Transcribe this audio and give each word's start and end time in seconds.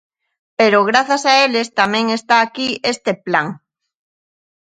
Pero 0.59 0.87
grazas 0.89 1.23
a 1.31 1.33
eles 1.45 1.67
tamén 1.79 2.05
está 2.19 2.35
aquí 2.41 2.69
este 2.93 3.11
plan. 3.25 3.47